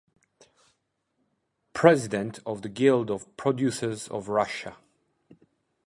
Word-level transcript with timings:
President 1.73 2.39
of 2.43 2.63
the 2.63 2.69
Guild 2.69 3.11
of 3.11 3.37
Producers 3.37 4.07
of 4.07 4.29
Russia. 4.29 4.75